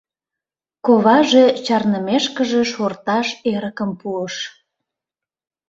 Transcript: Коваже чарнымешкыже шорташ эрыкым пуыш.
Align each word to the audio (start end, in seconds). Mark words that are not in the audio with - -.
Коваже 0.85 1.45
чарнымешкыже 1.65 2.61
шорташ 2.71 3.27
эрыкым 3.53 3.91
пуыш. 3.99 4.35